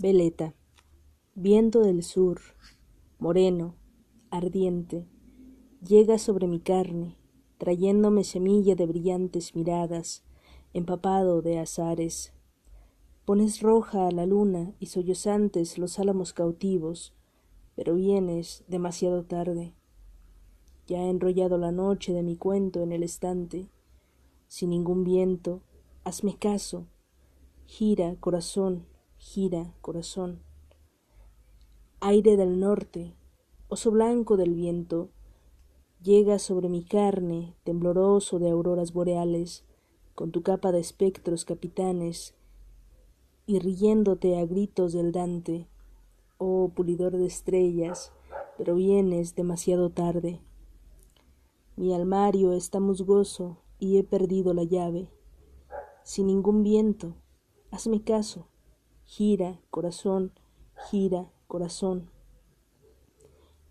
[0.00, 0.54] Veleta.
[1.34, 2.40] Viento del sur,
[3.18, 3.74] moreno,
[4.30, 5.08] ardiente,
[5.84, 7.16] llega sobre mi carne,
[7.58, 10.22] trayéndome semilla de brillantes miradas,
[10.72, 12.32] empapado de azares.
[13.24, 17.12] Pones roja a la luna y sollozantes los álamos cautivos,
[17.74, 19.74] pero vienes demasiado tarde.
[20.86, 23.68] Ya he enrollado la noche de mi cuento en el estante,
[24.46, 25.64] sin ningún viento,
[26.04, 26.86] hazme caso,
[27.66, 28.86] gira, corazón,
[29.18, 30.40] gira, corazón.
[32.00, 33.14] Aire del norte,
[33.68, 35.10] oso blanco del viento,
[36.02, 39.64] llega sobre mi carne, tembloroso de auroras boreales,
[40.14, 42.34] con tu capa de espectros capitanes,
[43.46, 45.66] y riéndote a gritos del Dante,
[46.38, 48.12] oh pulidor de estrellas,
[48.56, 50.40] pero vienes demasiado tarde.
[51.76, 55.08] Mi almario está musgoso y he perdido la llave.
[56.02, 57.14] Sin ningún viento,
[57.70, 58.48] hazme caso,
[59.08, 60.32] gira, corazón,
[60.90, 62.10] gira, corazón.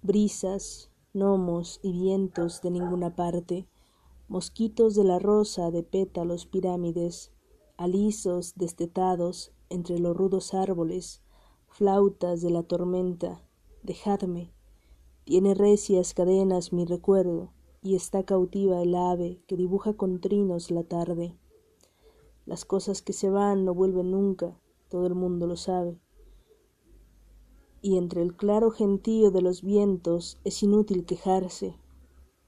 [0.01, 3.67] Brisas, gnomos y vientos de ninguna parte,
[4.27, 7.31] mosquitos de la rosa de pétalos pirámides,
[7.77, 11.21] alisos destetados entre los rudos árboles,
[11.67, 13.43] flautas de la tormenta,
[13.83, 14.51] dejadme.
[15.23, 20.83] Tiene recias cadenas mi recuerdo, y está cautiva el ave que dibuja con trinos la
[20.83, 21.37] tarde.
[22.47, 25.99] Las cosas que se van no vuelven nunca, todo el mundo lo sabe
[27.81, 31.77] y entre el claro gentío de los vientos es inútil quejarse.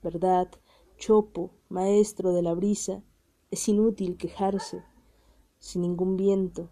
[0.01, 0.49] ¿Verdad,
[0.97, 3.03] Chopo, maestro de la brisa?
[3.51, 4.83] Es inútil quejarse.
[5.59, 6.69] Sin ningún viento,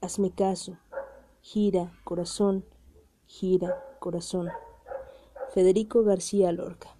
[0.00, 0.76] hazme caso.
[1.40, 2.64] Gira, corazón,
[3.26, 4.50] gira, corazón.
[5.54, 6.99] Federico García Lorca.